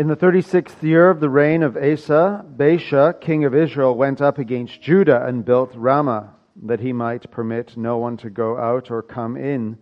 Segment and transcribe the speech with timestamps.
[0.00, 4.38] In the 36th year of the reign of Asa, Baasha, king of Israel, went up
[4.38, 9.02] against Judah and built Ramah, that he might permit no one to go out or
[9.02, 9.76] come in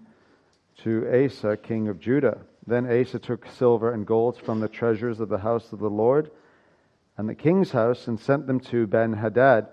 [0.78, 2.38] to Asa, king of Judah.
[2.66, 6.32] Then Asa took silver and gold from the treasures of the house of the Lord
[7.16, 9.68] and the king's house and sent them to Ben Hadad,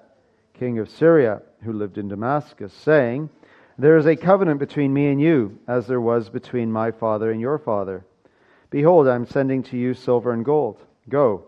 [0.54, 3.32] king of Syria, who lived in Damascus, saying,
[3.80, 7.42] There is a covenant between me and you, as there was between my father and
[7.42, 8.06] your father
[8.76, 10.84] Behold, I am sending to you silver and gold.
[11.08, 11.46] Go,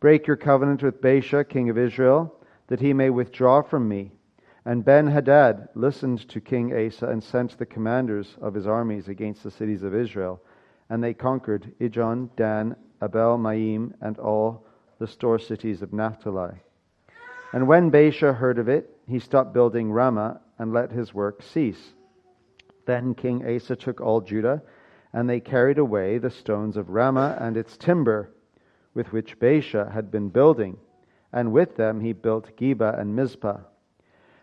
[0.00, 2.34] break your covenant with Baasha, king of Israel,
[2.66, 4.10] that he may withdraw from me.
[4.64, 9.44] And Ben Hadad listened to King Asa and sent the commanders of his armies against
[9.44, 10.42] the cities of Israel.
[10.90, 14.66] And they conquered Ijon, Dan, Abel Maim, and all
[14.98, 16.56] the store cities of Naphtali.
[17.52, 21.92] And when Baasha heard of it, he stopped building Ramah and let his work cease.
[22.84, 24.60] Then King Asa took all Judah
[25.14, 28.30] and they carried away the stones of Ramah and its timber,
[28.94, 30.76] with which Baasha had been building,
[31.32, 33.60] and with them he built Geba and Mizpah.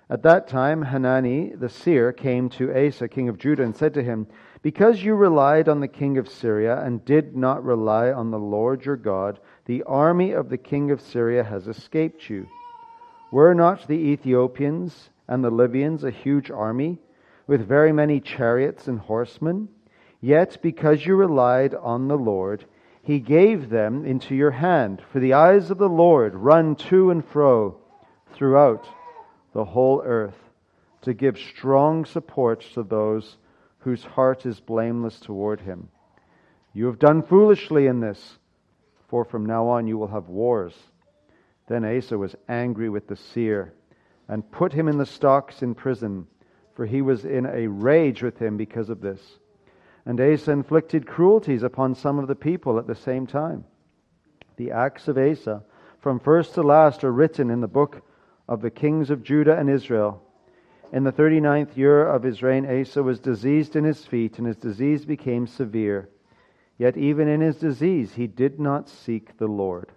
[0.10, 4.04] At that time, Hanani the seer came to Asa, king of Judah, and said to
[4.04, 4.28] him,
[4.62, 8.86] Because you relied on the king of Syria and did not rely on the Lord
[8.86, 12.48] your God, the army of the king of Syria has escaped you.
[13.30, 17.00] Were not the Ethiopians and the Libyans a huge army,
[17.46, 19.68] with very many chariots and horsemen?
[20.22, 22.66] Yet because you relied on the Lord,
[23.02, 25.02] he gave them into your hand.
[25.12, 27.78] For the eyes of the Lord run to and fro
[28.34, 28.88] throughout
[29.54, 30.38] the whole earth
[31.02, 33.38] to give strong support to those
[33.80, 35.90] whose heart is blameless toward him.
[36.74, 38.38] You have done foolishly in this,
[39.10, 40.76] for from now on you will have wars.
[41.68, 43.74] Then Asa was angry with the seer
[44.28, 46.28] and put him in the stocks in prison,
[46.76, 49.40] for he was in a rage with him because of this.
[50.06, 53.66] And Asa inflicted cruelties upon some of the people at the same time.
[54.58, 55.64] The acts of Asa,
[56.00, 58.02] from first to last, are written in the book
[58.50, 60.24] of the kings of Judah and Israel.
[60.92, 64.48] In the thirty ninth year of his reign, Asa was diseased in his feet, and
[64.48, 66.10] his disease became severe.
[66.78, 69.92] Yet even in his disease, he did not seek the Lord,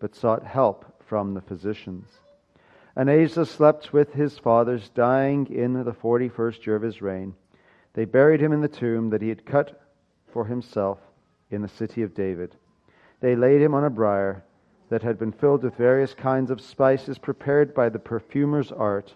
[0.00, 2.08] but sought help from the physicians.
[2.96, 7.34] And Asa slept with his fathers, dying in the forty first year of his reign.
[7.96, 9.80] They buried him in the tomb that he had cut
[10.30, 10.98] for himself
[11.50, 12.54] in the city of David.
[13.20, 14.44] They laid him on a bier
[14.90, 19.14] that had been filled with various kinds of spices prepared by the perfumer's art,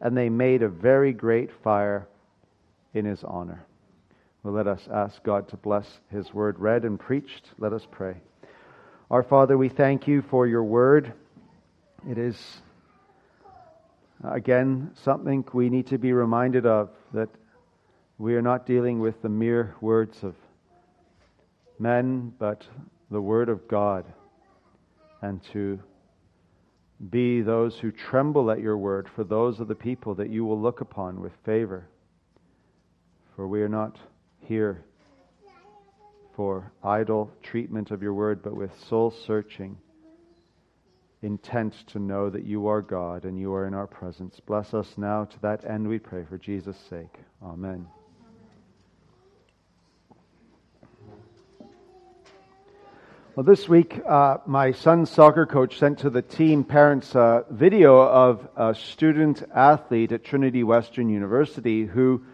[0.00, 2.08] and they made a very great fire
[2.94, 3.64] in his honor.
[4.42, 7.52] Well, let us ask God to bless his word read and preached.
[7.58, 8.16] Let us pray.
[9.08, 11.12] Our Father, we thank you for your word.
[12.10, 12.60] It is,
[14.24, 17.28] again, something we need to be reminded of that
[18.18, 20.34] we are not dealing with the mere words of
[21.78, 22.66] men, but
[23.10, 24.04] the Word of God.
[25.22, 25.78] And to
[27.10, 30.60] be those who tremble at your word, for those are the people that you will
[30.60, 31.88] look upon with favor.
[33.34, 33.98] For we are not
[34.40, 34.82] here
[36.34, 39.76] for idle treatment of your word, but with soul searching
[41.22, 44.38] intent to know that you are God and you are in our presence.
[44.46, 47.14] Bless us now to that end, we pray, for Jesus' sake.
[47.42, 47.86] Amen.
[53.36, 58.00] Well, this week, uh, my son's soccer coach sent to the team parents a video
[58.00, 62.24] of a student athlete at Trinity Western University who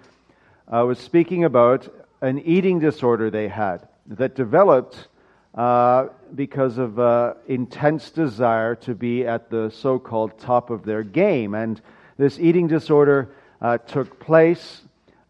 [0.68, 5.08] uh, was speaking about an eating disorder they had that developed
[5.56, 11.02] uh, because of uh, intense desire to be at the so called top of their
[11.02, 11.56] game.
[11.56, 11.80] And
[12.16, 14.82] this eating disorder uh, took place.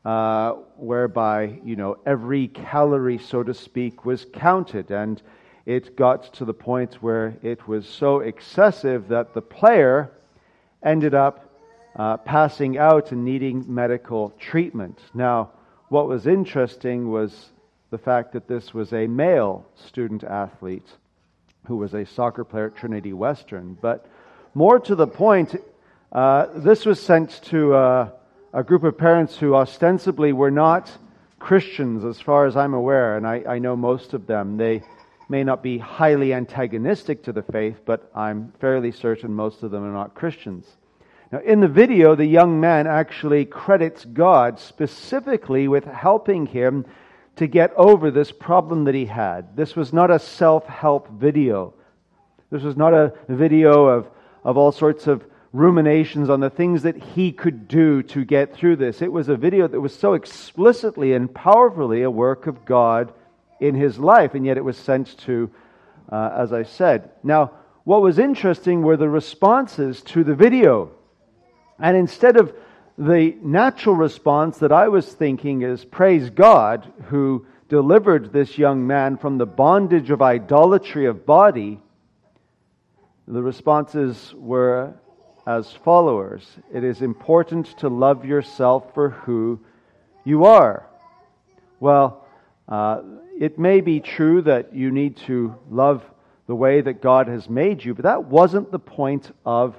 [0.04, 4.90] Uh, whereby, you know, every calorie, so to speak, was counted.
[4.90, 5.22] And
[5.66, 10.10] it got to the point where it was so excessive that the player
[10.82, 11.48] ended up
[11.94, 14.98] uh, passing out and needing medical treatment.
[15.14, 15.50] Now,
[15.88, 17.50] what was interesting was
[17.90, 20.88] the fact that this was a male student athlete
[21.66, 23.76] who was a soccer player at Trinity Western.
[23.80, 24.06] But
[24.54, 25.54] more to the point,
[26.10, 28.10] uh, this was sent to uh,
[28.52, 30.90] a group of parents who ostensibly were not
[31.38, 34.56] Christians, as far as I'm aware, and I, I know most of them.
[34.56, 34.82] They
[35.28, 39.84] may not be highly antagonistic to the faith, but I'm fairly certain most of them
[39.84, 40.66] are not Christians.
[41.30, 46.84] Now, in the video, the young man actually credits God specifically with helping him
[47.36, 49.56] to get over this problem that he had.
[49.56, 51.72] This was not a self help video.
[52.50, 54.10] This was not a video of,
[54.44, 55.24] of all sorts of
[55.54, 59.00] ruminations on the things that he could do to get through this.
[59.00, 63.12] It was a video that was so explicitly and powerfully a work of God
[63.62, 65.50] in his life, and yet it was sent to
[66.12, 67.10] uh, as I said.
[67.22, 67.52] Now,
[67.84, 70.92] what was interesting were the responses to the video.
[71.78, 72.52] And instead of
[72.98, 79.16] the natural response that I was thinking is, Praise God, who delivered this young man
[79.16, 81.80] from the bondage of idolatry of body,
[83.26, 84.94] the responses were
[85.44, 89.58] as followers It is important to love yourself for who
[90.24, 90.86] you are.
[91.80, 92.24] Well,
[92.68, 93.00] uh,
[93.42, 96.00] it may be true that you need to love
[96.46, 99.74] the way that God has made you, but that wasn't the point of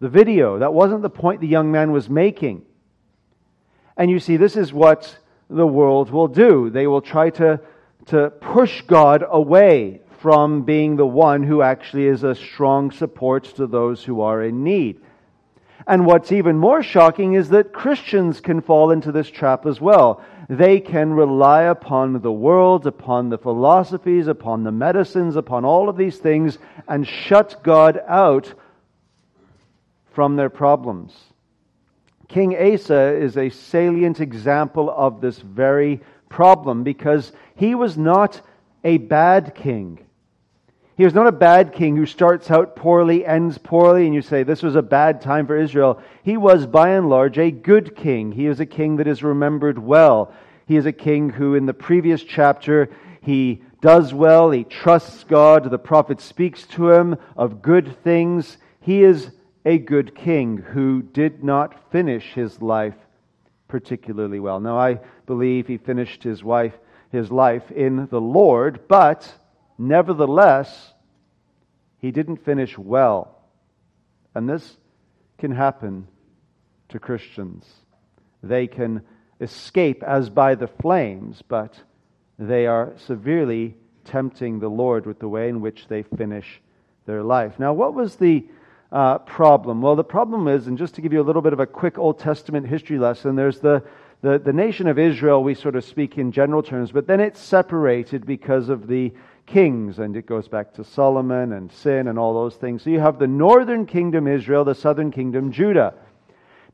[0.00, 0.58] the video.
[0.58, 2.64] That wasn't the point the young man was making.
[3.96, 5.16] And you see, this is what
[5.48, 6.70] the world will do.
[6.70, 7.60] They will try to,
[8.06, 13.68] to push God away from being the one who actually is a strong support to
[13.68, 15.00] those who are in need.
[15.86, 20.20] And what's even more shocking is that Christians can fall into this trap as well.
[20.48, 25.96] They can rely upon the world, upon the philosophies, upon the medicines, upon all of
[25.96, 26.58] these things,
[26.88, 28.52] and shut God out
[30.12, 31.14] from their problems.
[32.28, 38.40] King Asa is a salient example of this very problem because he was not
[38.84, 39.98] a bad king.
[41.02, 44.44] He was not a bad king who starts out poorly, ends poorly, and you say,
[44.44, 46.00] this was a bad time for Israel.
[46.22, 48.30] He was, by and large, a good king.
[48.30, 50.32] He is a king that is remembered well.
[50.64, 52.88] He is a king who, in the previous chapter,
[53.20, 58.58] he does well, he trusts God, the prophet speaks to him of good things.
[58.78, 59.32] He is
[59.64, 62.94] a good king who did not finish his life
[63.66, 64.60] particularly well.
[64.60, 66.74] Now, I believe he finished his wife,
[67.10, 69.28] his life in the Lord, but
[69.82, 70.91] Nevertheless,
[72.02, 73.38] he didn't finish well.
[74.34, 74.76] And this
[75.38, 76.08] can happen
[76.88, 77.64] to Christians.
[78.42, 79.02] They can
[79.40, 81.80] escape as by the flames, but
[82.38, 86.60] they are severely tempting the Lord with the way in which they finish
[87.06, 87.58] their life.
[87.58, 88.46] Now, what was the
[88.90, 89.80] uh, problem?
[89.80, 91.98] Well, the problem is, and just to give you a little bit of a quick
[91.98, 93.84] Old Testament history lesson, there's the,
[94.22, 97.40] the, the nation of Israel, we sort of speak in general terms, but then it's
[97.40, 99.12] separated because of the
[99.46, 102.82] kings, and it goes back to Solomon and sin and all those things.
[102.82, 105.94] So you have the northern kingdom Israel, the southern kingdom Judah.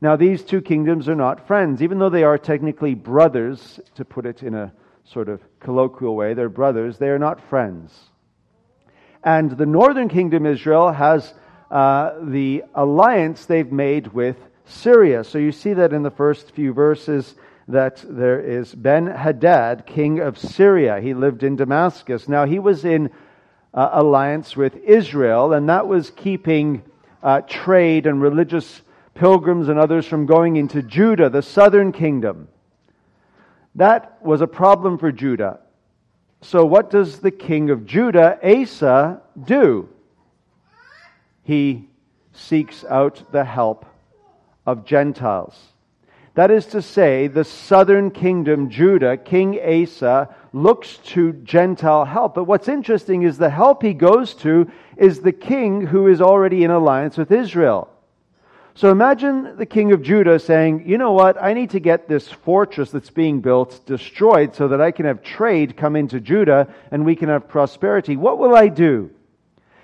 [0.01, 4.25] Now, these two kingdoms are not friends, even though they are technically brothers, to put
[4.25, 4.71] it in a
[5.03, 7.97] sort of colloquial way, they're brothers, they are not friends.
[9.23, 11.33] And the northern kingdom Israel has
[11.69, 15.23] uh, the alliance they've made with Syria.
[15.23, 17.35] So you see that in the first few verses
[17.69, 20.99] that there is Ben Hadad, king of Syria.
[20.99, 22.27] He lived in Damascus.
[22.27, 23.11] Now, he was in
[23.75, 26.81] uh, alliance with Israel, and that was keeping
[27.21, 28.81] uh, trade and religious
[29.13, 32.47] pilgrims and others from going into Judah, the southern kingdom.
[33.75, 35.59] That was a problem for Judah.
[36.41, 39.89] So, what does the king of Judah, Asa, do?
[41.43, 41.87] He
[42.33, 43.85] seeks out the help
[44.65, 45.68] of Gentiles.
[46.39, 52.33] That is to say, the southern kingdom, Judah, King Asa, looks to Gentile help.
[52.33, 56.63] But what's interesting is the help he goes to is the king who is already
[56.63, 57.89] in alliance with Israel.
[58.73, 62.29] So imagine the king of Judah saying, you know what, I need to get this
[62.29, 67.03] fortress that's being built destroyed so that I can have trade come into Judah and
[67.03, 68.15] we can have prosperity.
[68.15, 69.11] What will I do?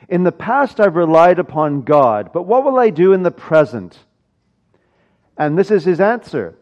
[0.07, 3.99] In the past, I've relied upon God, but what will I do in the present?
[5.37, 6.57] And this is his answer.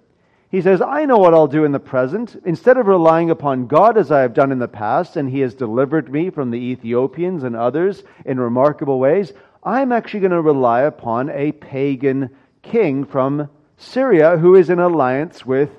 [0.50, 2.40] He says, I know what I'll do in the present.
[2.46, 5.56] Instead of relying upon God as I have done in the past, and he has
[5.56, 10.82] delivered me from the Ethiopians and others in remarkable ways, I'm actually going to rely
[10.82, 12.30] upon a pagan
[12.62, 15.72] king from Syria who is in alliance with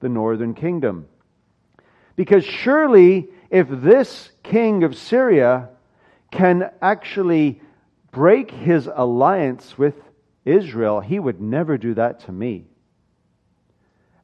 [0.00, 1.08] the northern kingdom.
[2.14, 5.70] Because surely, if this king of Syria
[6.30, 7.60] can actually
[8.12, 9.94] break his alliance with
[10.44, 12.66] Israel, he would never do that to me.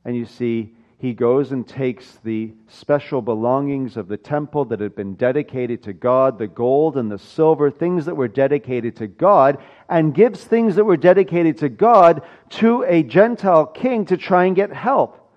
[0.05, 4.95] And you see, he goes and takes the special belongings of the temple that had
[4.95, 9.57] been dedicated to God, the gold and the silver, things that were dedicated to God,
[9.89, 14.55] and gives things that were dedicated to God to a Gentile king to try and
[14.55, 15.33] get help.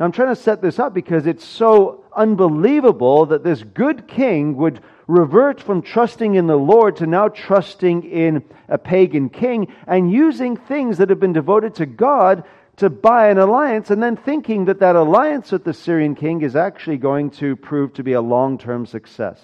[0.00, 4.56] Now, I'm trying to set this up because it's so unbelievable that this good king
[4.56, 10.10] would revert from trusting in the Lord to now trusting in a pagan king and
[10.10, 12.44] using things that have been devoted to God
[12.76, 16.56] to buy an alliance and then thinking that that alliance with the Syrian king is
[16.56, 19.40] actually going to prove to be a long term success.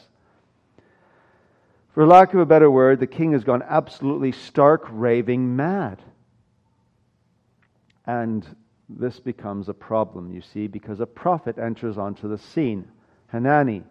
[1.93, 6.01] For lack of a better word, the king has gone absolutely stark raving mad.
[8.07, 8.47] And
[8.89, 12.89] this becomes a problem, you see, because a prophet enters onto the scene,
[13.33, 13.83] Hanani.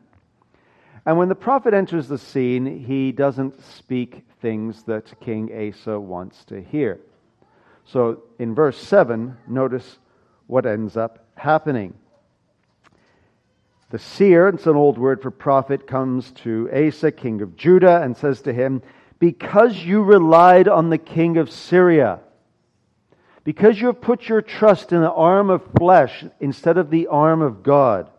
[1.08, 6.44] And when the prophet enters the scene, he doesn't speak things that King Asa wants
[6.46, 7.00] to hear.
[7.86, 10.00] So in verse 7, notice
[10.48, 11.94] what ends up happening.
[13.90, 18.18] The seer, it's an old word for prophet, comes to Asa, king of Judah, and
[18.18, 18.82] says to him,
[19.18, 22.20] Because you relied on the king of Syria,
[23.46, 27.42] because you have put your trust in the arm of flesh instead of the arm
[27.42, 28.10] of God,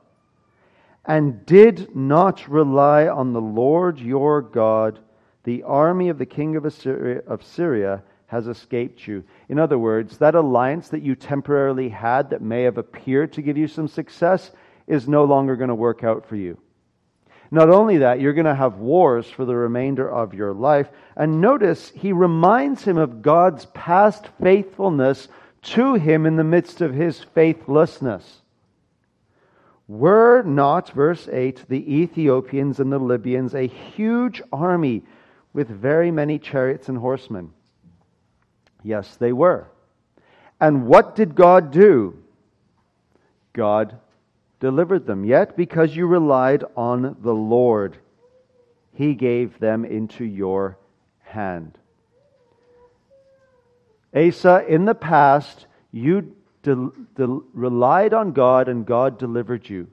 [1.08, 4.98] and did not rely on the Lord your God,
[5.44, 9.24] the army of the king of Assyria, of Syria has escaped you.
[9.48, 13.56] In other words, that alliance that you temporarily had that may have appeared to give
[13.56, 14.50] you some success
[14.86, 16.58] is no longer going to work out for you.
[17.50, 20.90] Not only that, you're going to have wars for the remainder of your life.
[21.16, 25.28] And notice, he reminds him of God's past faithfulness
[25.62, 28.42] to him in the midst of his faithlessness.
[29.88, 35.02] Were not, verse 8, the Ethiopians and the Libyans a huge army
[35.54, 37.52] with very many chariots and horsemen?
[38.82, 39.66] Yes, they were.
[40.60, 42.22] And what did God do?
[43.54, 43.98] God
[44.60, 45.24] delivered them.
[45.24, 47.96] Yet, because you relied on the Lord,
[48.92, 50.76] he gave them into your
[51.20, 51.78] hand.
[54.14, 59.88] Asa, in the past, you de- de- relied on God and God delivered you.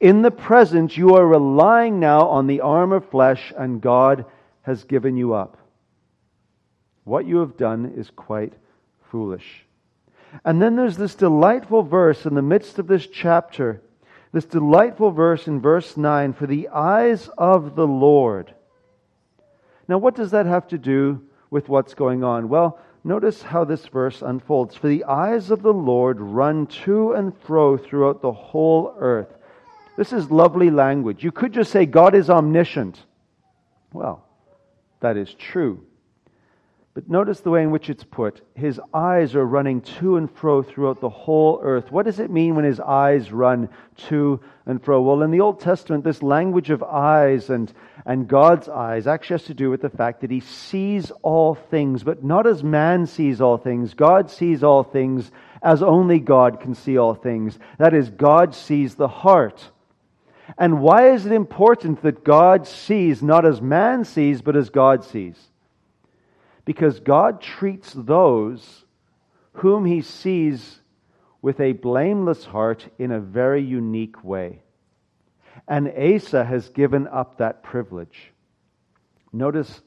[0.00, 4.24] In the present, you are relying now on the arm of flesh and God
[4.62, 5.58] has given you up.
[7.04, 8.54] What you have done is quite
[9.10, 9.66] foolish.
[10.44, 13.82] And then there's this delightful verse in the midst of this chapter,
[14.32, 18.54] this delightful verse in verse 9 for the eyes of the Lord.
[19.88, 22.48] Now, what does that have to do with what's going on?
[22.48, 24.76] Well, notice how this verse unfolds.
[24.76, 29.34] For the eyes of the Lord run to and fro throughout the whole earth.
[29.96, 31.22] This is lovely language.
[31.22, 33.04] You could just say God is omniscient.
[33.92, 34.24] Well,
[35.00, 35.84] that is true.
[37.00, 38.42] But notice the way in which it's put.
[38.54, 41.90] His eyes are running to and fro throughout the whole earth.
[41.90, 43.70] What does it mean when his eyes run
[44.08, 45.00] to and fro?
[45.00, 47.72] Well, in the Old Testament, this language of eyes and,
[48.04, 52.02] and God's eyes actually has to do with the fact that he sees all things,
[52.02, 53.94] but not as man sees all things.
[53.94, 55.30] God sees all things
[55.62, 57.58] as only God can see all things.
[57.78, 59.70] That is, God sees the heart.
[60.58, 65.02] And why is it important that God sees not as man sees, but as God
[65.02, 65.49] sees?
[66.64, 68.84] Because God treats those
[69.54, 70.80] whom he sees
[71.42, 74.62] with a blameless heart in a very unique way.
[75.66, 78.32] And Asa has given up that privilege.
[79.32, 79.80] Notice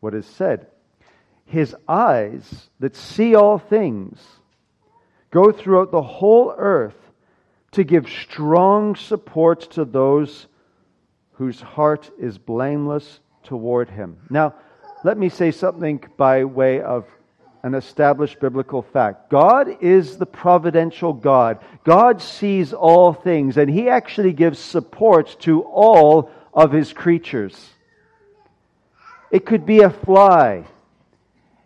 [0.00, 0.66] what is said.
[1.44, 4.20] His eyes that see all things
[5.30, 6.96] go throughout the whole earth
[7.72, 10.46] to give strong support to those
[11.32, 14.18] whose heart is blameless toward him.
[14.28, 14.54] Now,
[15.02, 17.06] let me say something by way of
[17.62, 19.30] an established biblical fact.
[19.30, 21.58] God is the providential God.
[21.84, 27.70] God sees all things, and He actually gives support to all of His creatures.
[29.30, 30.64] It could be a fly,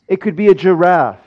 [0.06, 1.24] it could be a giraffe,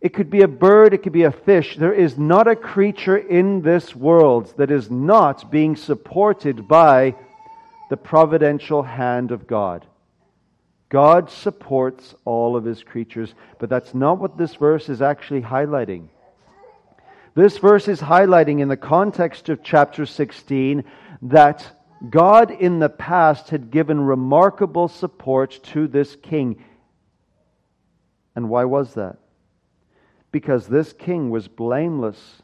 [0.00, 1.76] it could be a bird, it could be a fish.
[1.76, 7.14] There is not a creature in this world that is not being supported by
[7.88, 9.86] the providential hand of God.
[10.92, 16.08] God supports all of his creatures, but that's not what this verse is actually highlighting.
[17.34, 20.84] This verse is highlighting in the context of chapter 16
[21.22, 21.80] that
[22.10, 26.62] God in the past had given remarkable support to this king.
[28.36, 29.16] And why was that?
[30.30, 32.42] Because this king was blameless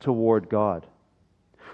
[0.00, 0.86] toward God.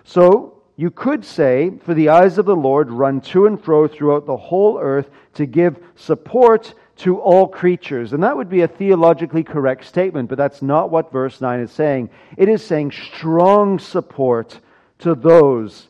[0.03, 4.25] So, you could say, For the eyes of the Lord run to and fro throughout
[4.25, 8.15] the whole earth to give support to all creatures.
[8.15, 11.71] And that would be a theologically correct statement, but that's not what verse 9 is
[11.71, 12.09] saying.
[12.39, 14.59] It is saying strong support
[15.01, 15.89] to those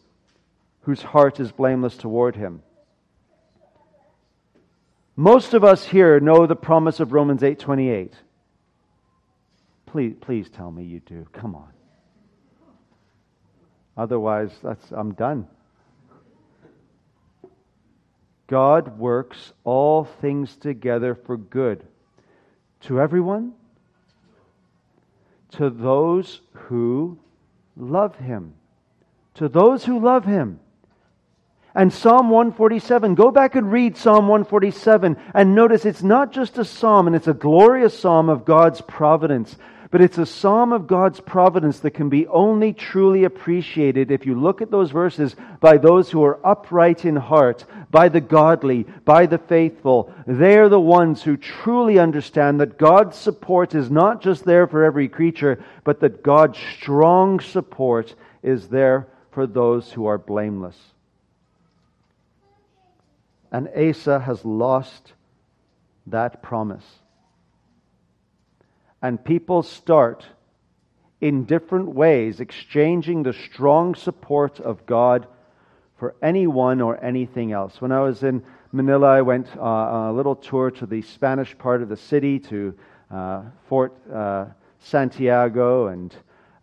[0.80, 2.60] whose heart is blameless toward him.
[5.14, 8.14] Most of us here know the promise of Romans 8:28.
[9.86, 11.28] Please please tell me you do.
[11.32, 11.79] Come on.
[13.96, 15.46] Otherwise, that's, I'm done.
[18.46, 21.86] God works all things together for good
[22.80, 23.52] to everyone,
[25.52, 27.18] to those who
[27.76, 28.54] love Him.
[29.34, 30.58] To those who love Him.
[31.74, 36.64] And Psalm 147, go back and read Psalm 147 and notice it's not just a
[36.64, 39.56] psalm and it's a glorious psalm of God's providence,
[39.90, 44.38] But it's a psalm of God's providence that can be only truly appreciated if you
[44.38, 49.26] look at those verses by those who are upright in heart, by the godly, by
[49.26, 50.14] the faithful.
[50.28, 54.84] They are the ones who truly understand that God's support is not just there for
[54.84, 60.78] every creature, but that God's strong support is there for those who are blameless.
[63.50, 65.14] And Asa has lost
[66.06, 66.99] that promise
[69.02, 70.24] and people start
[71.20, 75.26] in different ways exchanging the strong support of God
[75.98, 77.80] for anyone or anything else.
[77.80, 78.42] When I was in
[78.72, 82.38] Manila, I went uh, on a little tour to the Spanish part of the city,
[82.38, 82.74] to
[83.10, 84.46] uh, Fort uh,
[84.78, 86.14] Santiago, and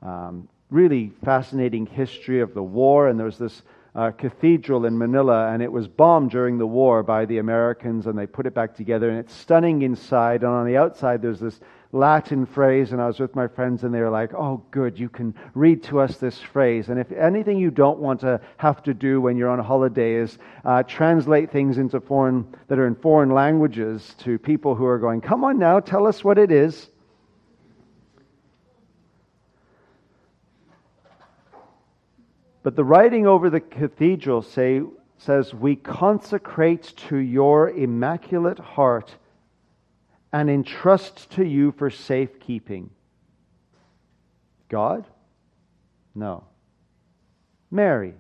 [0.01, 3.09] um, really fascinating history of the war.
[3.09, 3.61] And there was this
[3.93, 8.17] uh, cathedral in Manila, and it was bombed during the war by the Americans, and
[8.17, 10.43] they put it back together, and it's stunning inside.
[10.43, 11.59] And on the outside, there's this
[11.93, 15.07] Latin phrase, and I was with my friends, and they were like, Oh, good, you
[15.07, 16.89] can read to us this phrase.
[16.89, 20.37] And if anything you don't want to have to do when you're on holiday is
[20.65, 25.21] uh, translate things into foreign, that are in foreign languages to people who are going,
[25.21, 26.89] Come on now, tell us what it is.
[32.63, 34.81] But the writing over the cathedral say,
[35.19, 39.15] says, We consecrate to your immaculate heart
[40.31, 42.89] and entrust to you for safekeeping?
[44.69, 45.07] God?
[46.13, 46.43] No.
[47.71, 48.13] Mary.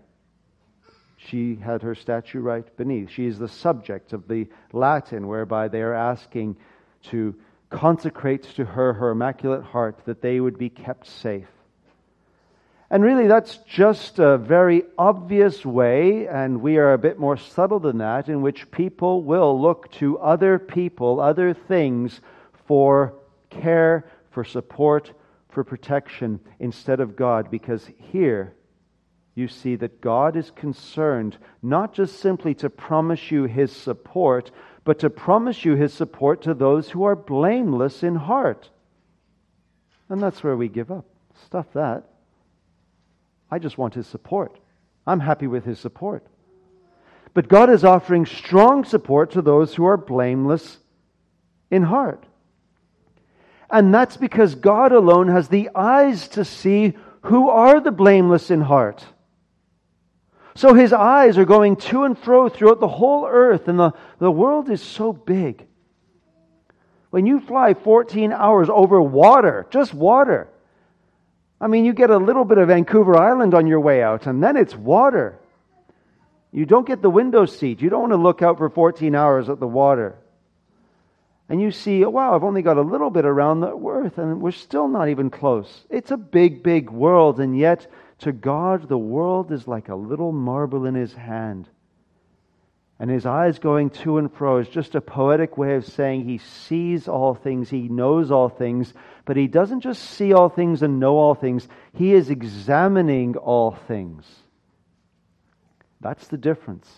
[1.17, 3.09] She had her statue right beneath.
[3.09, 6.57] She is the subject of the Latin whereby they are asking
[7.03, 7.35] to
[7.69, 11.47] consecrate to her her immaculate heart that they would be kept safe.
[12.89, 17.79] And really, that's just a very obvious way, and we are a bit more subtle
[17.79, 22.21] than that, in which people will look to other people, other things,
[22.65, 23.13] for
[23.49, 25.11] care, for support,
[25.49, 27.51] for protection, instead of God.
[27.51, 28.53] Because here,
[29.35, 34.49] you see that God is concerned not just simply to promise you his support,
[34.85, 38.69] but to promise you his support to those who are blameless in heart.
[40.07, 41.05] And that's where we give up.
[41.45, 42.05] Stuff that.
[43.49, 44.57] I just want his support.
[45.05, 46.25] I'm happy with his support.
[47.33, 50.79] But God is offering strong support to those who are blameless
[51.69, 52.25] in heart.
[53.69, 58.61] And that's because God alone has the eyes to see who are the blameless in
[58.61, 59.05] heart.
[60.55, 64.31] So his eyes are going to and fro throughout the whole earth, and the, the
[64.31, 65.67] world is so big.
[67.11, 70.49] When you fly 14 hours over water, just water,
[71.59, 74.43] I mean, you get a little bit of Vancouver Island on your way out, and
[74.43, 75.39] then it's water.
[76.51, 77.81] You don't get the window seat.
[77.81, 80.15] You don't want to look out for 14 hours at the water.
[81.49, 84.41] And you see, oh, wow, I've only got a little bit around the earth, and
[84.41, 85.85] we're still not even close.
[85.89, 87.87] It's a big, big world, and yet
[88.19, 91.69] to God, the world is like a little marble in his hand.
[92.99, 96.39] And his eyes going to and fro is just a poetic way of saying he
[96.39, 98.91] sees all things, he knows all things,
[99.25, 103.77] but he doesn't just see all things and know all things, he is examining all
[103.87, 104.25] things.
[106.01, 106.91] That's the difference.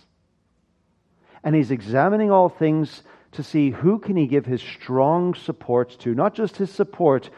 [1.44, 6.16] And he's examining all things to see who can he give his strong support to,
[6.16, 7.30] not just his support,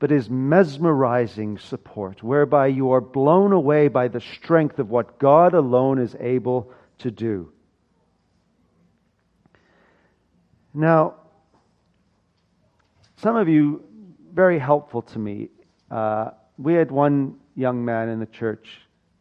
[0.00, 5.54] but his mesmerizing support, whereby you are blown away by the strength of what God
[5.54, 7.52] alone is able to do.
[10.74, 11.14] Now,
[13.16, 13.84] some of you,
[14.32, 15.50] very helpful to me.
[15.90, 18.80] Uh, we had one young man in the church,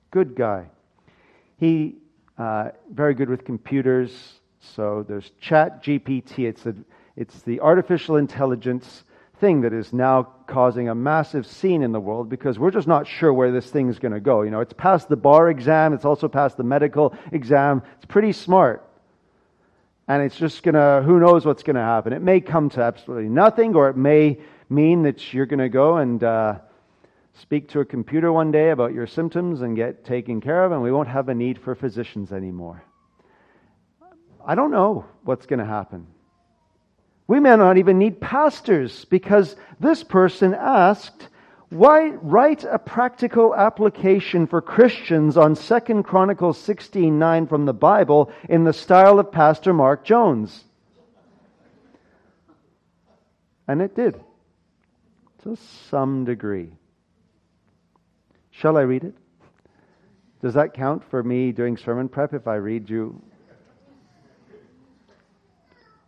[0.09, 0.65] good guy.
[1.57, 1.97] He,
[2.37, 4.39] uh, very good with computers.
[4.59, 6.47] So there's Chat GPT.
[6.47, 6.73] It's, a,
[7.15, 9.03] it's the artificial intelligence
[9.41, 13.07] thing that is now causing a massive scene in the world because we're just not
[13.07, 14.43] sure where this thing is going to go.
[14.43, 17.81] You know, it's passed the bar exam, it's also passed the medical exam.
[17.97, 18.87] It's pretty smart.
[20.07, 22.13] And it's just going to, who knows what's going to happen.
[22.13, 25.97] It may come to absolutely nothing, or it may mean that you're going to go
[25.97, 26.59] and uh,
[27.33, 30.81] speak to a computer one day about your symptoms and get taken care of, and
[30.81, 32.83] we won't have a need for physicians anymore.
[34.45, 36.07] I don't know what's going to happen.
[37.27, 41.29] We may not even need pastors because this person asked,
[41.69, 48.65] why write a practical application for Christians on 2 Chronicles 16:9 from the Bible in
[48.65, 50.65] the style of Pastor Mark Jones?
[53.67, 54.19] And it did.
[55.43, 55.55] To
[55.89, 56.73] some degree.
[58.49, 59.15] Shall I read it?
[60.41, 63.21] Does that count for me doing sermon prep if I read you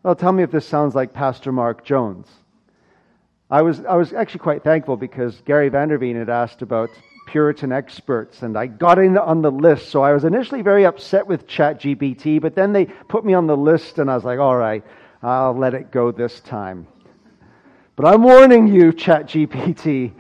[0.04, 2.28] well, tell me if this sounds like Pastor Mark Jones.
[3.50, 6.90] I was, I was actually quite thankful because Gary Vanderveen had asked about
[7.28, 9.90] Puritan experts, and I got in on the list.
[9.90, 13.56] So I was initially very upset with ChatGPT, but then they put me on the
[13.56, 14.84] list, and I was like, all right,
[15.22, 16.86] I'll let it go this time.
[17.96, 20.12] But I'm warning you, ChatGPT.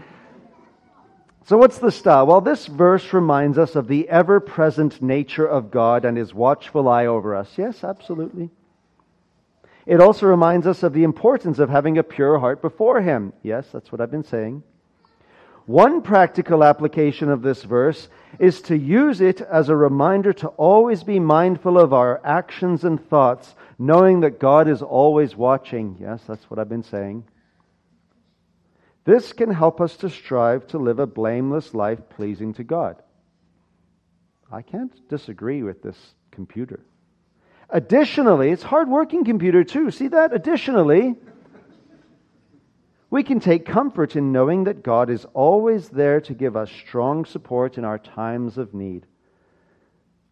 [1.45, 2.25] So, what's the style?
[2.25, 6.87] Well, this verse reminds us of the ever present nature of God and his watchful
[6.87, 7.49] eye over us.
[7.57, 8.49] Yes, absolutely.
[9.85, 13.33] It also reminds us of the importance of having a pure heart before him.
[13.41, 14.63] Yes, that's what I've been saying.
[15.65, 21.03] One practical application of this verse is to use it as a reminder to always
[21.03, 25.97] be mindful of our actions and thoughts, knowing that God is always watching.
[25.99, 27.25] Yes, that's what I've been saying.
[29.05, 33.01] This can help us to strive to live a blameless life pleasing to God.
[34.51, 35.97] I can't disagree with this
[36.31, 36.81] computer.
[37.73, 39.89] Additionally, it's hard-working computer too.
[39.89, 40.31] See that?
[40.31, 41.15] Additionally,
[43.09, 47.25] we can take comfort in knowing that God is always there to give us strong
[47.25, 49.07] support in our times of need.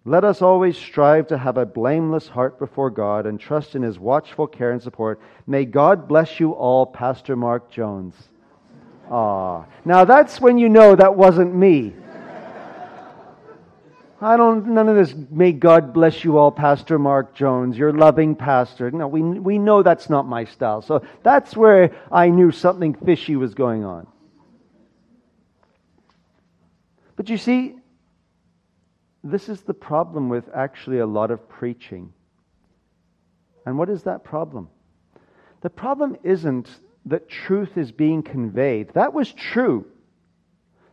[0.06, 3.98] Let us always strive to have a blameless heart before God and trust in His
[3.98, 5.20] watchful care and support.
[5.48, 8.16] May God bless you all, Pastor Mark Jones.
[9.10, 11.94] Ah, now that's when you know that wasn't me.
[14.24, 18.36] I don't, none of this, may God bless you all, Pastor Mark Jones, your loving
[18.36, 18.92] pastor.
[18.92, 20.84] No, we, we know that's not my style.
[20.84, 24.06] So that's where I knew something fishy was going on.
[27.16, 27.76] But you see,
[29.24, 32.14] this is the problem with actually a lot of preaching.
[33.66, 34.70] And what is that problem?
[35.62, 36.70] The problem isn't
[37.08, 38.94] that truth is being conveyed.
[38.94, 39.88] That was true.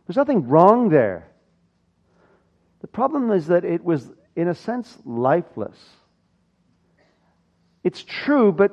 [0.07, 1.28] There's nothing wrong there.
[2.81, 5.77] The problem is that it was, in a sense, lifeless.
[7.83, 8.71] It's true, but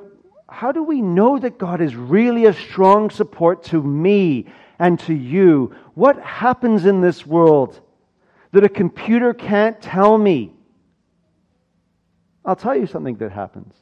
[0.49, 4.47] how do we know that God is really a strong support to me
[4.79, 5.75] and to you?
[5.93, 7.79] What happens in this world
[8.51, 10.53] that a computer can't tell me?
[12.45, 13.73] I'll tell you something that happens.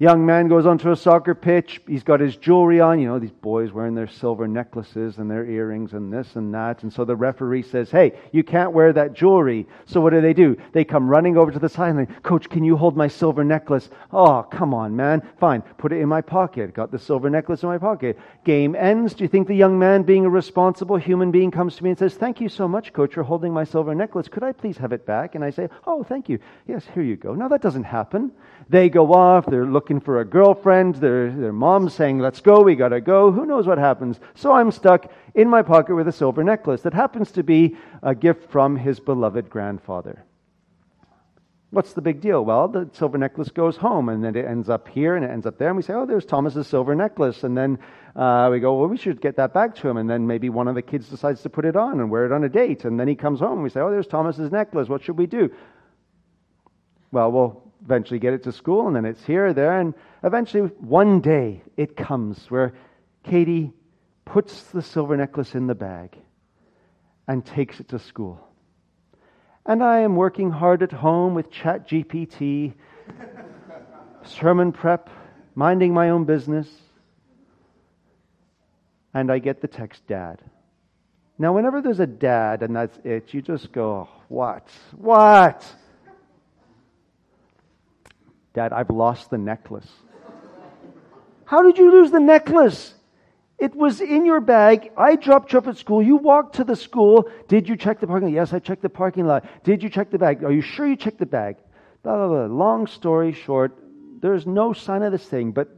[0.00, 1.80] Young man goes onto a soccer pitch.
[1.88, 3.00] He's got his jewelry on.
[3.00, 6.84] You know, these boys wearing their silver necklaces and their earrings and this and that.
[6.84, 9.66] And so the referee says, Hey, you can't wear that jewelry.
[9.86, 10.56] So what do they do?
[10.70, 12.06] They come running over to the sideline.
[12.22, 13.90] Coach, can you hold my silver necklace?
[14.12, 15.20] Oh, come on, man.
[15.40, 15.62] Fine.
[15.78, 16.74] Put it in my pocket.
[16.74, 18.16] Got the silver necklace in my pocket.
[18.44, 19.14] Game ends.
[19.14, 21.98] Do you think the young man, being a responsible human being, comes to me and
[21.98, 24.28] says, Thank you so much, coach, for holding my silver necklace.
[24.28, 25.34] Could I please have it back?
[25.34, 26.38] And I say, Oh, thank you.
[26.68, 27.34] Yes, here you go.
[27.34, 28.30] Now that doesn't happen.
[28.68, 29.46] They go off.
[29.46, 30.96] They're looking for a girlfriend.
[30.96, 32.62] Their, their mom's saying, let's go.
[32.62, 33.32] We got to go.
[33.32, 34.20] Who knows what happens?
[34.34, 38.14] So I'm stuck in my pocket with a silver necklace that happens to be a
[38.14, 40.24] gift from his beloved grandfather.
[41.70, 42.44] What's the big deal?
[42.44, 45.44] Well, the silver necklace goes home, and then it ends up here, and it ends
[45.44, 47.78] up there, and we say, "Oh, there's Thomas's silver necklace." And then
[48.16, 50.66] uh, we go, "Well, we should get that back to him." And then maybe one
[50.66, 52.98] of the kids decides to put it on and wear it on a date, and
[52.98, 54.88] then he comes home, and we say, "Oh, there's Thomas's necklace.
[54.88, 55.50] What should we do?"
[57.12, 61.20] Well, we'll eventually get it to school, and then it's here, there, and eventually one
[61.20, 62.74] day it comes where
[63.24, 63.72] Katie
[64.24, 66.16] puts the silver necklace in the bag
[67.26, 68.40] and takes it to school.
[69.66, 72.74] And I am working hard at home with ChatGPT,
[74.24, 75.10] sermon prep,
[75.54, 76.68] minding my own business,
[79.12, 80.42] and I get the text, Dad.
[81.38, 84.68] Now, whenever there's a dad and that's it, you just go, What?
[84.96, 85.64] What?
[88.58, 89.88] Dad, I've lost the necklace.
[91.44, 92.92] How did you lose the necklace?
[93.56, 94.90] It was in your bag.
[94.96, 96.02] I dropped you off at school.
[96.02, 97.30] You walked to the school.
[97.46, 98.34] Did you check the parking lot?
[98.34, 99.44] Yes, I checked the parking lot.
[99.62, 100.42] Did you check the bag?
[100.42, 101.54] Are you sure you checked the bag?
[102.02, 102.46] Blah, blah, blah.
[102.46, 103.78] Long story short,
[104.20, 105.77] there's no sign of this thing, but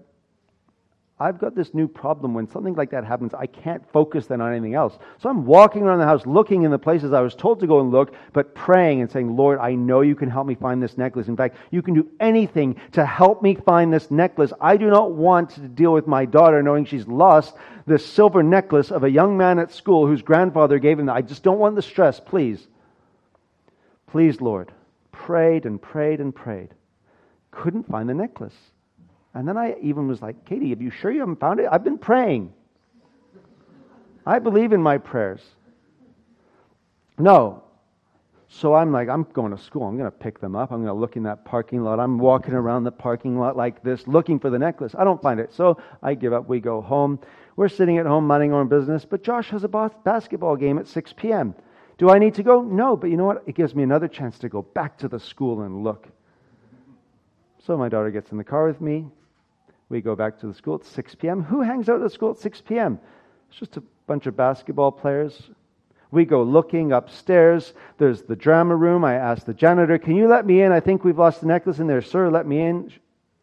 [1.23, 2.33] I've got this new problem.
[2.33, 4.99] When something like that happens, I can't focus then on anything else.
[5.19, 7.81] So I'm walking around the house looking in the places I was told to go
[7.81, 10.97] and look, but praying and saying, Lord, I know you can help me find this
[10.97, 11.29] necklace.
[11.29, 14.51] In fact, you can do anything to help me find this necklace.
[14.63, 17.55] I do not want to deal with my daughter knowing she's lost
[17.87, 21.17] this silver necklace of a young man at school whose grandfather gave him that.
[21.17, 22.67] I just don't want the stress, please.
[24.07, 24.73] Please, Lord.
[25.13, 26.71] Prayed and prayed and prayed.
[27.51, 28.57] Couldn't find the necklace.
[29.35, 31.69] And then I even was like, Katie, are you sure you haven't found it?
[31.71, 32.53] I've been praying.
[34.27, 35.41] I believe in my prayers.
[37.19, 37.63] No.
[38.49, 39.85] So I'm like, I'm going to school.
[39.85, 40.73] I'm going to pick them up.
[40.73, 42.01] I'm going to look in that parking lot.
[42.01, 44.95] I'm walking around the parking lot like this, looking for the necklace.
[44.99, 45.53] I don't find it.
[45.55, 46.49] So I give up.
[46.49, 47.21] We go home.
[47.55, 50.89] We're sitting at home minding our own business, but Josh has a basketball game at
[50.89, 51.55] 6 p.m.
[51.99, 52.63] Do I need to go?
[52.63, 53.45] No, but you know what?
[53.47, 56.09] It gives me another chance to go back to the school and look.
[57.65, 59.07] So my daughter gets in the car with me
[59.91, 61.43] We go back to the school at 6 p.m.
[61.43, 62.99] Who hangs out at the school at 6 p.m.?
[63.51, 65.51] It's just a bunch of basketball players.
[66.13, 67.75] We go looking upstairs.
[67.99, 69.05] There's the drama room.
[69.05, 70.73] I ask the janitor, Can you let me in?
[70.73, 72.03] I think we've lost the necklace in there.
[72.03, 72.93] Sir, let me in.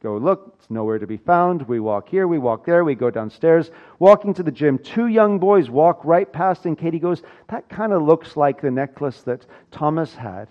[0.02, 0.56] Go look.
[0.58, 1.68] It's nowhere to be found.
[1.68, 2.28] We walk here.
[2.28, 2.86] We walk there.
[2.86, 3.72] We go downstairs.
[4.00, 4.78] Walking to the gym.
[4.78, 8.72] Two young boys walk right past, and Katie goes, That kind of looks like the
[8.72, 10.48] necklace that Thomas had.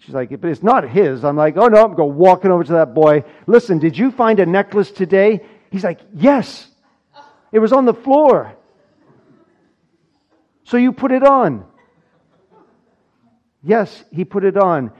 [0.00, 1.24] She's like, but it's not his.
[1.24, 3.24] I'm like, oh no, I'm going walking over to that boy.
[3.46, 5.40] Listen, did you find a necklace today?
[5.70, 6.68] He's like, yes.
[7.52, 8.54] It was on the floor.
[10.64, 11.64] So you put it on.
[13.62, 14.92] Yes, he put it on.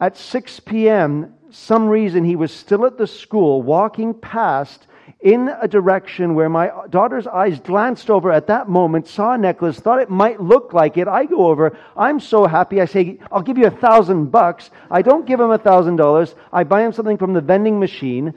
[0.00, 4.86] At 6 p.m., some reason he was still at the school walking past
[5.20, 9.78] in a direction where my daughter's eyes glanced over at that moment, saw a necklace,
[9.80, 11.08] thought it might look like it.
[11.08, 11.76] I go over.
[11.96, 12.80] I'm so happy.
[12.80, 14.70] I say, I'll give you a thousand bucks.
[14.90, 16.34] I don't give him a thousand dollars.
[16.52, 18.34] I buy him something from the vending machine.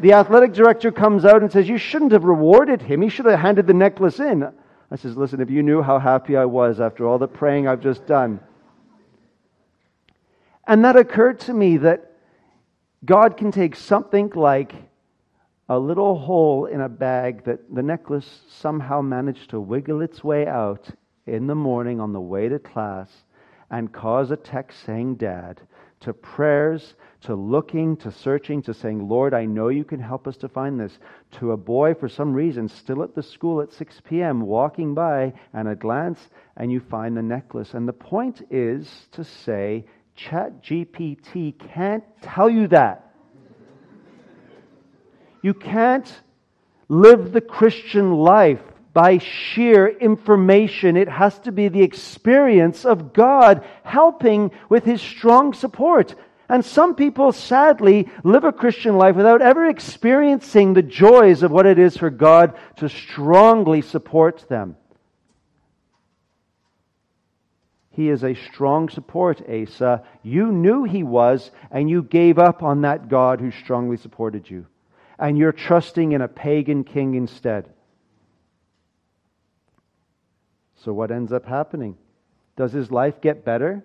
[0.00, 3.00] The athletic director comes out and says, You shouldn't have rewarded him.
[3.00, 4.52] He should have handed the necklace in.
[4.90, 7.80] I says, Listen, if you knew how happy I was after all the praying I've
[7.80, 8.40] just done.
[10.66, 12.10] And that occurred to me that
[13.04, 14.74] God can take something like
[15.68, 20.46] a little hole in a bag that the necklace somehow managed to wiggle its way
[20.46, 20.88] out
[21.26, 23.10] in the morning on the way to class
[23.70, 25.60] and cause a text saying, Dad,
[26.00, 30.36] to prayers, to looking, to searching, to saying, Lord, I know you can help us
[30.38, 30.98] to find this,
[31.38, 35.32] to a boy for some reason still at the school at 6 p.m., walking by
[35.54, 36.20] and a glance,
[36.58, 37.72] and you find the necklace.
[37.72, 39.86] And the point is to say,
[40.18, 43.13] ChatGPT can't tell you that.
[45.44, 46.10] You can't
[46.88, 48.62] live the Christian life
[48.94, 50.96] by sheer information.
[50.96, 56.14] It has to be the experience of God helping with His strong support.
[56.48, 61.66] And some people sadly live a Christian life without ever experiencing the joys of what
[61.66, 64.78] it is for God to strongly support them.
[67.90, 70.04] He is a strong support, Asa.
[70.22, 74.64] You knew he was, and you gave up on that God who strongly supported you.
[75.18, 77.70] And you're trusting in a pagan king instead.
[80.76, 81.96] So, what ends up happening?
[82.56, 83.84] Does his life get better?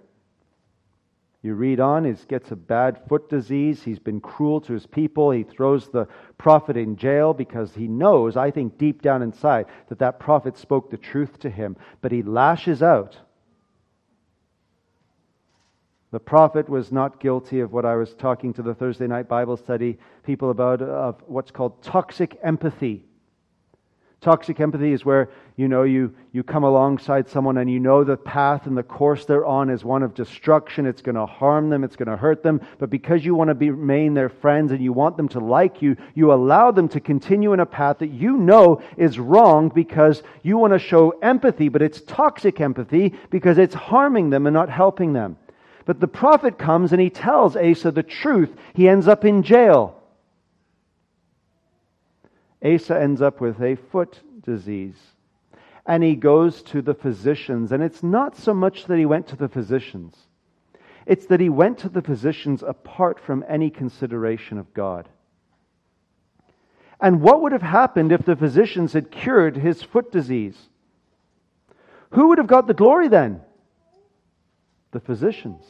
[1.42, 3.82] You read on, he gets a bad foot disease.
[3.82, 5.32] He's been cruel to his people.
[5.32, 10.00] He throws the prophet in jail because he knows, I think deep down inside, that
[10.00, 11.78] that prophet spoke the truth to him.
[12.02, 13.18] But he lashes out.
[16.12, 19.58] The prophet was not guilty of what I was talking to the Thursday night Bible
[19.58, 23.04] study people about, of what's called toxic empathy.
[24.20, 28.18] Toxic empathy is where, you know, you, you come alongside someone and you know the
[28.18, 30.88] path and the course they're on is one of destruction.
[30.88, 31.84] It's going to harm them.
[31.84, 32.60] It's going to hurt them.
[32.80, 35.96] But because you want to remain their friends and you want them to like you,
[36.16, 40.58] you allow them to continue in a path that you know is wrong because you
[40.58, 45.14] want to show empathy, but it's toxic empathy because it's harming them and not helping
[45.14, 45.38] them.
[45.90, 48.56] But the prophet comes and he tells Asa the truth.
[48.76, 50.00] He ends up in jail.
[52.64, 55.00] Asa ends up with a foot disease.
[55.88, 57.72] And he goes to the physicians.
[57.72, 60.16] And it's not so much that he went to the physicians,
[61.08, 65.10] it's that he went to the physicians apart from any consideration of God.
[67.02, 70.70] And what would have happened if the physicians had cured his foot disease?
[72.12, 73.42] Who would have got the glory then?
[74.92, 75.64] The physicians.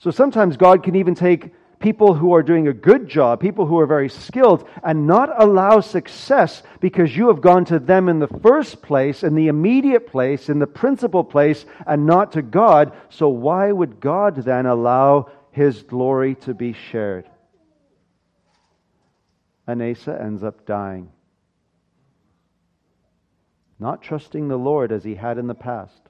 [0.00, 3.78] So sometimes God can even take people who are doing a good job, people who
[3.78, 8.28] are very skilled, and not allow success because you have gone to them in the
[8.42, 12.92] first place, in the immediate place, in the principal place, and not to God.
[13.10, 17.28] So why would God then allow his glory to be shared?
[19.66, 21.10] And Asa ends up dying.
[23.78, 26.09] Not trusting the Lord as he had in the past.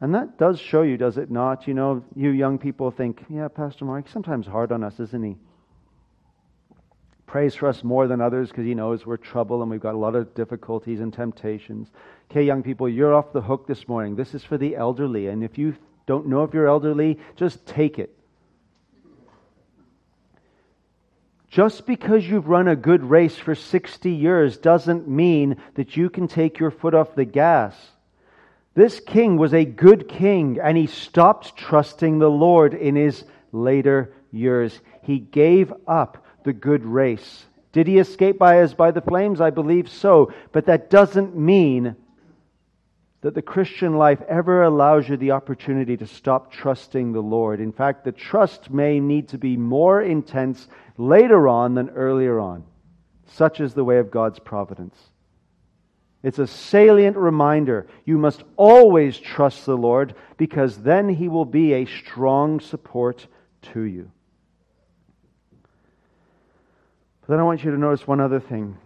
[0.00, 1.68] And that does show you, does it not?
[1.68, 5.36] You know, you young people think, yeah, Pastor Mark, sometimes hard on us, isn't he?
[7.26, 9.98] Prays for us more than others because he knows we're trouble and we've got a
[9.98, 11.88] lot of difficulties and temptations.
[12.30, 14.16] Okay, young people, you're off the hook this morning.
[14.16, 15.28] This is for the elderly.
[15.28, 18.16] And if you don't know if you're elderly, just take it.
[21.50, 26.26] Just because you've run a good race for 60 years doesn't mean that you can
[26.26, 27.76] take your foot off the gas.
[28.74, 34.14] This king was a good king, and he stopped trusting the Lord in his later
[34.30, 34.78] years.
[35.02, 37.46] He gave up the good race.
[37.72, 39.40] Did he escape by as by the flames?
[39.40, 40.32] I believe so.
[40.52, 41.96] But that doesn't mean
[43.22, 47.60] that the Christian life ever allows you the opportunity to stop trusting the Lord.
[47.60, 52.64] In fact, the trust may need to be more intense later on than earlier on.
[53.26, 54.96] Such is the way of God's providence.
[56.22, 57.86] It's a salient reminder.
[58.04, 63.26] You must always trust the Lord because then He will be a strong support
[63.72, 64.10] to you.
[67.20, 68.76] But then I want you to notice one other thing.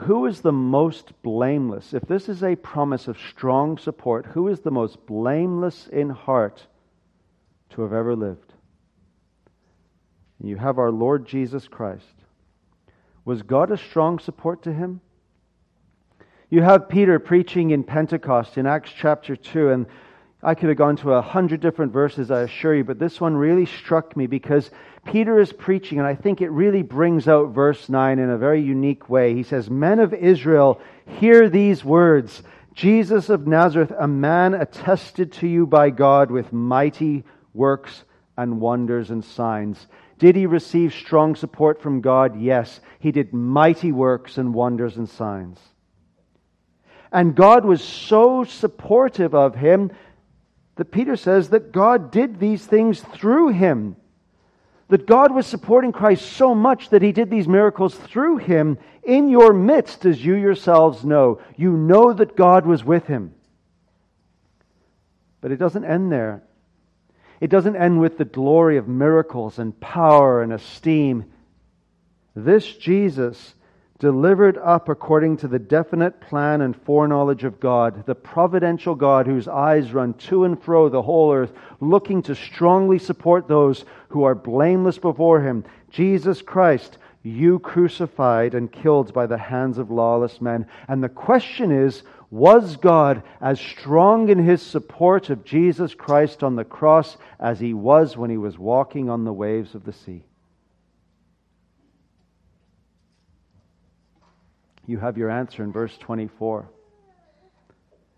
[0.00, 1.92] Who is the most blameless?
[1.92, 6.66] If this is a promise of strong support, who is the most blameless in heart
[7.70, 8.54] to have ever lived?
[10.40, 12.04] You have our Lord Jesus Christ.
[13.24, 15.00] Was God a strong support to him?
[16.50, 19.86] You have Peter preaching in Pentecost in Acts chapter 2, and
[20.42, 23.36] I could have gone to a hundred different verses, I assure you, but this one
[23.36, 24.70] really struck me because
[25.04, 28.62] Peter is preaching, and I think it really brings out verse 9 in a very
[28.62, 29.34] unique way.
[29.34, 35.46] He says, Men of Israel, hear these words Jesus of Nazareth, a man attested to
[35.46, 38.04] you by God with mighty works
[38.38, 39.86] and wonders and signs.
[40.18, 42.40] Did he receive strong support from God?
[42.40, 42.80] Yes.
[43.00, 45.58] He did mighty works and wonders and signs.
[47.12, 49.90] And God was so supportive of him
[50.76, 53.96] that Peter says that God did these things through him.
[54.88, 59.28] That God was supporting Christ so much that he did these miracles through him in
[59.28, 61.40] your midst, as you yourselves know.
[61.56, 63.34] You know that God was with him.
[65.40, 66.42] But it doesn't end there.
[67.40, 71.26] It doesn't end with the glory of miracles and power and esteem.
[72.34, 73.54] This Jesus
[73.98, 79.48] delivered up according to the definite plan and foreknowledge of God, the providential God whose
[79.48, 84.34] eyes run to and fro the whole earth, looking to strongly support those who are
[84.34, 85.64] blameless before Him.
[85.90, 90.66] Jesus Christ, you crucified and killed by the hands of lawless men.
[90.86, 96.56] And the question is, was God as strong in his support of Jesus Christ on
[96.56, 100.24] the cross as he was when he was walking on the waves of the sea?
[104.88, 106.66] You have your answer in verse 24.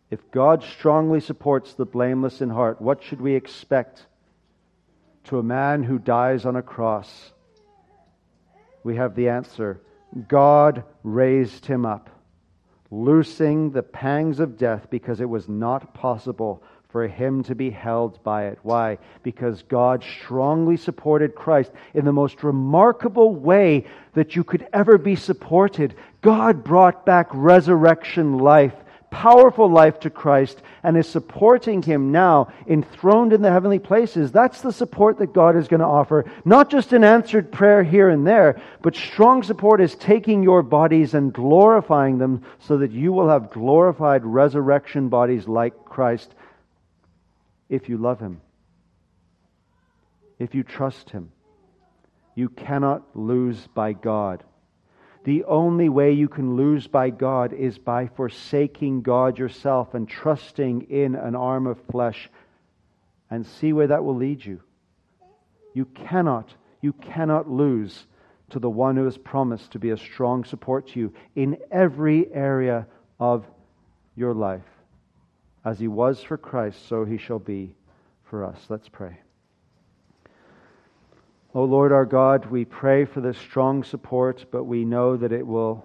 [0.08, 4.06] If God strongly supports the blameless in heart, what should we expect
[5.24, 7.32] to a man who dies on a cross?
[8.84, 9.80] We have the answer
[10.28, 12.08] God raised him up
[12.92, 18.22] loosing the pangs of death because it was not possible for him to be held
[18.24, 18.58] by it.
[18.62, 18.98] Why?
[19.22, 25.14] Because God strongly supported Christ in the most remarkable way that you could ever be
[25.14, 25.94] supported.
[26.20, 28.74] God brought back resurrection life
[29.10, 34.62] powerful life to Christ and is supporting him now, enthroned in the heavenly places, that's
[34.62, 36.30] the support that God is going to offer.
[36.44, 41.14] Not just an answered prayer here and there, but strong support is taking your bodies
[41.14, 46.34] and glorifying them so that you will have glorified resurrection bodies like Christ
[47.68, 48.40] if you love him,
[50.38, 51.30] if you trust him.
[52.34, 54.44] You cannot lose by God.
[55.24, 60.82] The only way you can lose by God is by forsaking God yourself and trusting
[60.90, 62.30] in an arm of flesh
[63.30, 64.60] and see where that will lead you.
[65.74, 68.06] You cannot, you cannot lose
[68.50, 72.32] to the one who has promised to be a strong support to you in every
[72.32, 72.86] area
[73.20, 73.46] of
[74.16, 74.62] your life.
[75.64, 77.74] As he was for Christ, so he shall be
[78.24, 78.58] for us.
[78.68, 79.18] Let's pray.
[81.52, 85.32] O oh Lord our God, we pray for this strong support, but we know that
[85.32, 85.84] it will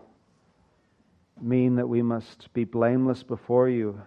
[1.41, 3.99] mean that we must be blameless before you.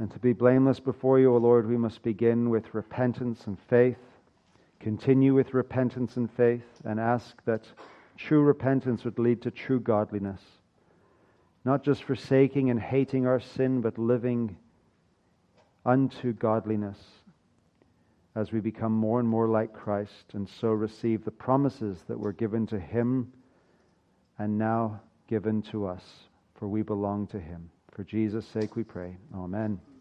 [0.00, 3.56] And to be blameless before you, O oh Lord, we must begin with repentance and
[3.70, 4.00] faith,
[4.80, 7.62] continue with repentance and faith, and ask that
[8.16, 10.40] true repentance would lead to true godliness.
[11.64, 14.56] Not just forsaking and hating our sin, but living
[15.84, 16.98] unto godliness
[18.36, 22.34] as we become more and more like Christ and so receive the promises that were
[22.34, 23.32] given to him
[24.38, 26.04] and now given to us,
[26.54, 27.70] for we belong to him.
[27.92, 29.16] For Jesus' sake we pray.
[29.34, 29.80] Amen.